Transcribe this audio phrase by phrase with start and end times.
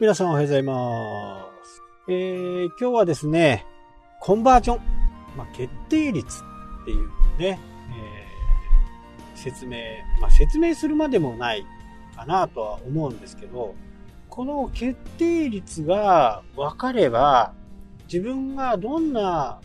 [0.00, 1.82] 皆さんおはようございます。
[2.08, 3.66] えー、今日はですね、
[4.20, 4.78] コンバージョン、
[5.36, 6.40] まあ、決定率
[6.82, 7.58] っていうね、
[7.90, 9.78] えー、説明、
[10.20, 11.66] まあ、説明するまでもない
[12.14, 13.74] かなとは思うんですけど、
[14.28, 17.52] この決定率が分かれば、
[18.04, 19.60] 自分がどんな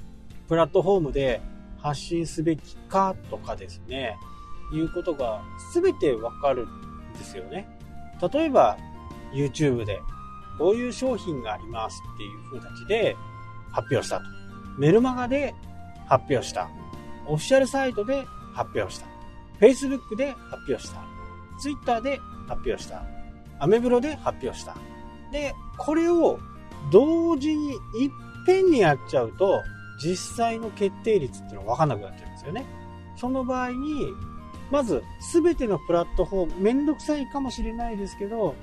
[0.47, 1.41] プラットフォームで
[1.77, 4.17] 発信すべきかとかですね、
[4.73, 5.43] いうことが
[5.75, 7.69] 全て分かるんですよね。
[8.33, 8.79] 例えば、
[9.31, 9.99] YouTube で
[10.57, 13.17] こういう商品がありますっていう風形で
[13.71, 14.25] 発表したと。
[14.77, 15.53] メルマガで
[16.07, 16.69] 発表した。
[17.25, 19.07] オフィシャルサイトで発表した。
[19.59, 21.01] Facebook で発表した。
[21.59, 23.03] Twitter で発表した。
[23.59, 24.75] アメブロで発表した。
[25.31, 26.39] で、これを
[26.91, 27.79] 同時にいっ
[28.45, 29.61] ぺんにやっちゃうと、
[30.03, 32.65] 実際の決定率っていうのがわかんなくなっちゃうんですよね。
[33.15, 34.07] その場合に、
[34.71, 38.55] まず、すべてのプラットフォーム、めんどくさいかもしれないですけど、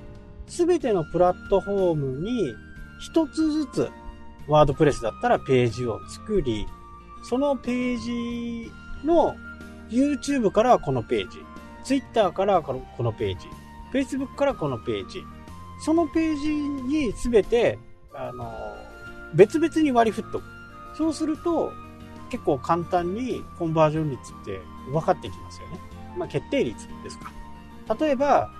[0.50, 2.54] すべてのプラットフォームに
[2.98, 3.90] 一つずつ
[4.48, 6.66] ワードプレスだったらページを作り、
[7.22, 8.72] そのページ
[9.06, 9.36] の
[9.88, 11.38] YouTube からはこのページ、
[11.84, 13.46] Twitter からはこのページ、
[13.92, 15.22] Facebook からこのページ、
[15.84, 17.78] そのページにすべて、
[18.12, 18.52] あの、
[19.34, 20.44] 別々に割り振っとく。
[20.96, 21.72] そうすると、
[22.28, 25.80] 結構簡単にコンバージョン率って分かってきますよね。
[26.18, 27.32] まあ、決定率ですか。
[27.98, 28.50] 例えば、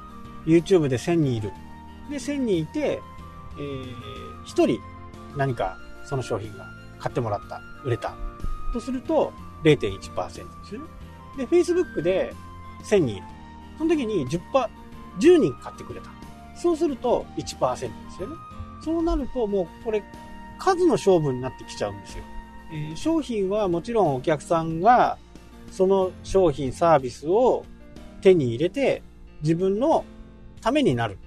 [0.47, 1.53] YouTube で1000人いる。
[2.11, 3.01] で、1000人いて、
[3.57, 4.81] えー、1人
[5.37, 6.67] 何かその商品が
[6.99, 8.15] 買ってもらった、売れた。
[8.73, 9.33] とすると
[9.65, 10.35] 0.1%で
[10.69, 10.87] すよね。
[11.37, 12.35] で、Facebook で
[12.85, 13.27] 1000人いる。
[13.79, 14.41] その時に10%、
[15.19, 16.11] 10人買ってくれた。
[16.57, 18.37] そうすると1%ですよね。
[18.85, 20.03] そうなるともうこれ
[20.59, 22.25] 数の勝負になってきちゃうんですよ。
[22.73, 25.19] えー、商品はもちろんお客さんが
[25.71, 27.65] その商品サービスを
[28.21, 29.03] 手に入れて
[29.43, 30.05] 自分の
[30.61, 31.19] ためになる。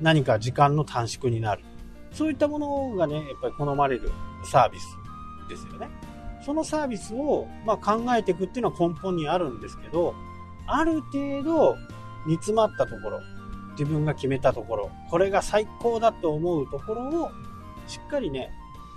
[0.00, 1.64] 何か時間の短縮になる。
[2.12, 4.10] そういったものがね、やっぱり好まれる
[4.44, 4.86] サービス
[5.48, 5.88] ですよね。
[6.44, 10.14] そのサービスを、まあ、考えていくっていうのは根本にあるんですけど、
[10.66, 11.76] ある程度
[12.26, 13.20] 煮詰まったところ、
[13.72, 17.30] 自分が決めたところ、これが最高だと思うところを、
[17.86, 18.50] しっかりね、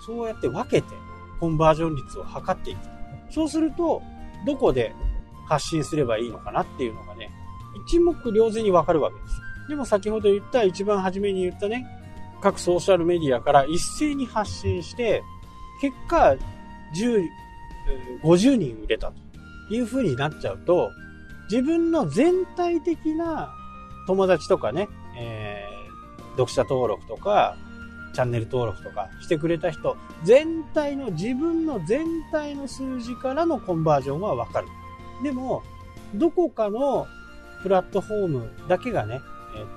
[0.06, 0.94] そうやって分けて、
[1.40, 2.80] コンバージョン率を測っていく。
[3.30, 4.02] そうすると、
[4.46, 4.94] どこで
[5.48, 7.32] 発信すればいいのかなっていうのがね、
[7.88, 9.42] 一目瞭然にわかるわけです。
[9.72, 11.88] でも先ほど言った一番初めに言ったね、
[12.42, 15.24] 各ソーシャルメディアから一斉に発信して、
[15.80, 16.36] 結果、
[16.94, 17.26] 10、
[18.22, 19.14] 50人売れた
[19.70, 20.92] という風になっちゃうと、
[21.50, 23.50] 自分の全体的な
[24.08, 27.56] 友達とかね、えー、読者登録とか、
[28.14, 29.96] チャンネル登録とかしてくれた人、
[30.26, 34.68] 全体の、自分の全体の数字からのコンバージョンはわかる。
[35.24, 35.64] でも、
[36.14, 37.08] どこかの
[37.64, 39.22] プラットフォームだけがね、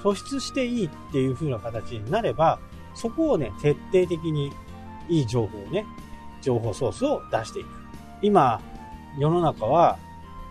[0.03, 2.59] 突出していいっていう風な形になれば、
[2.95, 4.53] そこをね、徹底的に
[5.09, 5.87] いい情報をね、
[6.43, 7.69] 情報ソースを出していく。
[8.23, 8.61] 今、
[9.19, 9.99] 世の中は、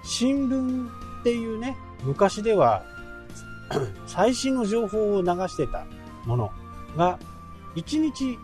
[0.03, 0.89] 新聞
[1.22, 2.83] っていうね、昔では
[4.06, 5.85] 最新の情報を流してた
[6.25, 6.51] もの
[6.97, 7.19] が、
[7.75, 8.38] 1日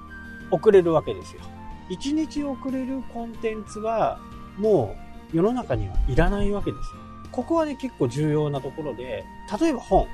[0.52, 1.42] 遅れるわけですよ。
[1.90, 4.20] 1日遅れるコンテンツは、
[4.58, 4.96] も
[5.34, 7.02] う世の中にはいらないわけですよ。
[7.32, 9.24] ここはね、結構重要なところで、
[9.60, 10.08] 例えば本。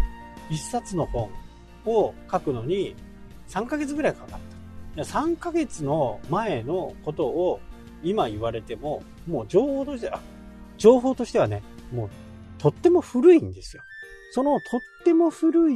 [0.50, 1.30] 一冊の本
[1.86, 2.96] を書くのに
[3.48, 4.40] 3ヶ月ぐらいかかっ
[4.96, 5.04] た。
[5.04, 7.60] 3ヶ月の前のことを
[8.04, 10.20] 今言われても、もう情報として、あ、
[10.78, 12.10] 情報としてはね、もう
[12.58, 13.84] とっても古いんですよ。
[14.32, 15.76] そのとっても古い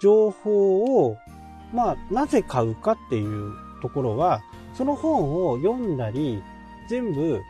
[0.00, 1.18] 情報を、
[1.72, 3.52] まあ、なぜ買うかっていう
[3.82, 4.40] ところは、
[4.74, 6.42] その本を読んだり、
[6.88, 7.40] 全部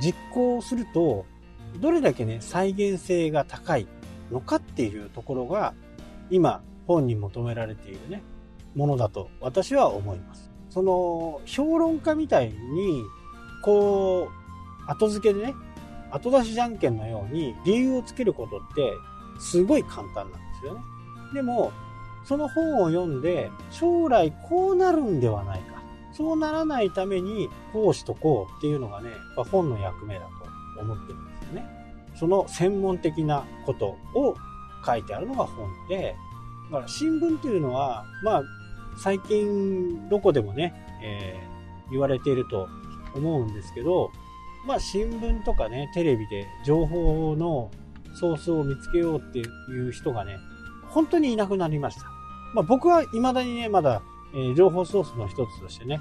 [0.00, 1.24] 実行すると、
[1.80, 3.86] どれだけね、再現性が高い
[4.30, 5.74] のかっていうところが、
[6.30, 8.22] 今、本に求められているね、
[8.74, 10.50] ものだと私は思います。
[10.70, 13.04] その、評論家みたいに、
[13.62, 15.54] こう、後付けでね、
[16.10, 18.92] 後出しじゃんけんのように理由をつけることって
[19.38, 20.80] すごい簡単なんですよね。
[21.34, 21.72] でも、
[22.24, 25.78] その本を読んで将来こうなるんではないか。
[26.12, 29.10] そうならないためにこうしとこうっていうのがね、
[29.50, 30.22] 本の役目だ
[30.76, 31.87] と思ってるんですよね。
[32.18, 34.34] その専門的なことを
[34.84, 36.16] 書いてあるのが本で、
[36.70, 38.42] だから新聞というのは、まあ、
[38.96, 42.68] 最近どこでもね、えー、言われていると
[43.14, 44.10] 思うんですけど、
[44.66, 47.70] まあ新聞とかね、テレビで情報の
[48.14, 49.42] ソースを見つけようってい
[49.88, 50.38] う人がね、
[50.88, 52.02] 本当にいなくなりました。
[52.54, 54.02] まあ僕は未だにね、まだ、
[54.34, 56.00] えー、情報ソースの一つとしてね、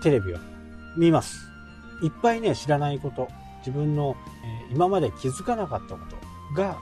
[0.00, 0.38] テレビを
[0.96, 1.38] 見ます。
[2.02, 3.28] いっぱいね、知らないこと、
[3.68, 6.16] 自分の、え今まで気づかなかったこと
[6.54, 6.78] が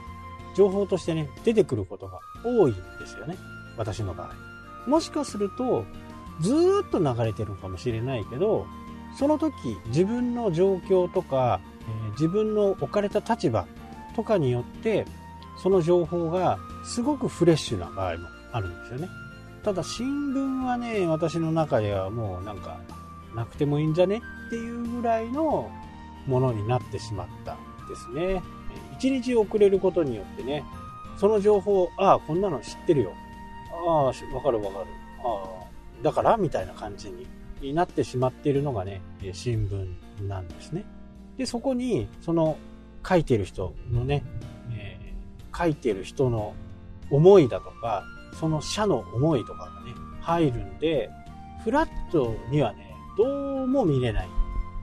[0.55, 3.37] 情報としてね、出てくることが多いんですよね。
[3.77, 4.89] 私の場合。
[4.89, 5.83] もしかすると、
[6.39, 8.65] ずーっと流れてるかもしれないけど、
[9.17, 11.59] その時、自分の状況とか、
[12.07, 13.67] え、自分の置かれた立場
[14.15, 15.05] とかによって、
[15.61, 19.09] その情報がすごくフレッシュな場合もあるんですよね。
[19.63, 22.79] ただ新聞はね、私の中ではもうなんか、
[23.35, 25.69] なくてもいいんじゃねっていうぐらいの
[26.27, 27.57] ものになってしまった
[27.89, 28.41] ですね。
[28.97, 30.63] 一日遅れることによってね、
[31.17, 33.13] その情報、ああ、こんなの知ってるよ。
[33.71, 34.85] ああ、わかるわかる。
[35.23, 37.11] ああ、だからみたいな感じ
[37.61, 39.01] になってしまっているのがね、
[39.33, 40.85] 新聞なんですね。
[41.37, 42.57] で、そこに、その
[43.07, 44.23] 書いてる人のね、
[44.71, 46.53] えー、書いてる人の
[47.09, 48.03] 思いだとか、
[48.39, 51.09] その社の思いとかがね、入るんで、
[51.63, 54.29] フラットにはね、どうも見れない。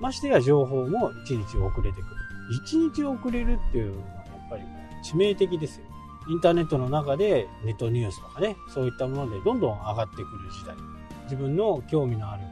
[0.00, 2.16] ましてや情報も1日遅れてくる。
[2.64, 4.62] 1日遅れるっていうのはやっぱり
[5.04, 5.86] 致命的ですよ。
[6.28, 10.74] インターネットの中でネットニュースとかね、そういったものでどんどん上がってくる時代。
[11.24, 12.42] 自分の興味のある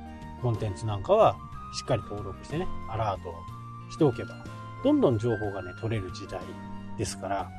[0.41, 1.37] コンテンツなんかは
[1.75, 3.35] しっかり登録してね、アラートを
[3.91, 4.31] しておけば、
[4.83, 6.41] どんどん情報がね、取れる時代
[6.99, 7.50] ですから、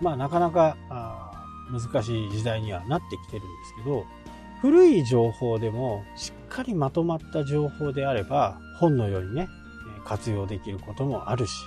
[0.00, 0.76] まあなかなか
[1.70, 4.04] 難しい時代にはなってきてるんですけど、
[4.60, 9.48] 古い情報でもしっかりまとまった情報であれば、本のようにね、
[10.04, 11.64] 活用できることもあるし、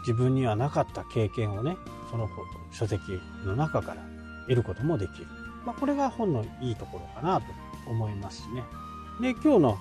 [0.00, 1.76] 自分にはなかった経験をね、
[2.10, 2.28] その
[2.72, 4.02] 書籍の中から
[4.48, 5.26] 得ることもできる。
[5.64, 7.46] まあ、これが本のいいところかなと
[7.88, 8.64] 思いますしね。
[9.20, 9.78] で、今日の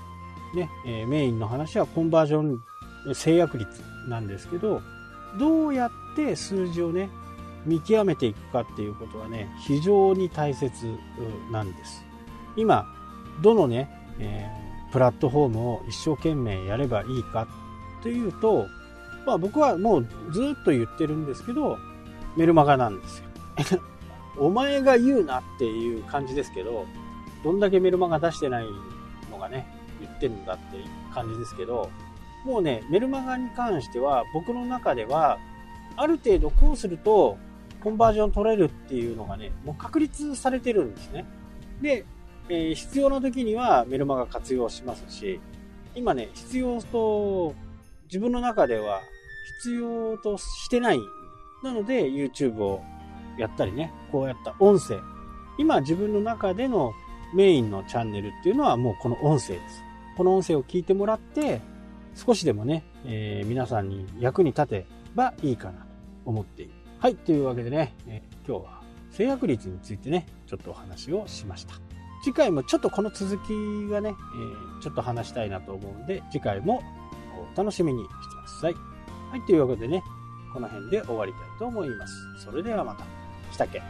[0.53, 4.81] ね、え、メインの話はコンバージョン制約率なんですけど、
[5.39, 7.09] どうやって数字をね、
[7.65, 10.71] 見極めていくかっていうことはね、非常に大切
[11.51, 12.03] なんです。
[12.55, 12.85] 今、
[13.41, 17.47] どのね、えー、プラットフォームを一生懸命やればいいか
[18.01, 18.67] というと、
[19.25, 21.77] まあ僕はもうずっと言ってるんですけど、
[22.35, 23.81] メルマガなんですよ。
[24.37, 26.85] お前が言うなっていう感じですけど、
[27.43, 28.65] どんだけメルマガ出してない
[29.29, 29.67] のがね、
[29.99, 31.89] 言ってるんだっていう感じですけど、
[32.45, 35.37] もうね、メルマガに関しては僕の中では、
[35.97, 37.37] ある程度こうすると、
[37.83, 41.25] コンバージョン取れるっていうのがね、もう確立されてるんですね。
[41.81, 42.05] で、
[42.53, 45.39] えー、必要な時にはメルマガ活用しますし、
[45.95, 47.55] 今ね、必要と、
[48.07, 48.99] 自分の中では
[49.61, 50.99] 必要としてない。
[51.63, 52.83] なので、YouTube を
[53.37, 54.99] やったりね、こうやった音声。
[55.57, 56.91] 今自分の中での
[57.33, 59.81] メインのチャンネルっていうのはもうこの音声です。
[60.17, 61.61] この音声を聞いてもらって、
[62.15, 65.85] 少しでもね、えー、皆さんに役に立てばいいかなと
[66.25, 66.73] 思っている。
[66.99, 71.90] はい、というわけでね、えー、今日は制約率についてね、ちょっとお話をしました。
[72.23, 76.81] 次回もちょっとこの続きがね、えー、ちょっと話したいなと思うんで、次回も
[77.55, 78.73] お楽しみにしてください。
[79.31, 80.03] はい、というわけでね、
[80.53, 82.13] この辺で終わりたいと思います。
[82.43, 83.21] それではまた。
[83.51, 83.81] したけ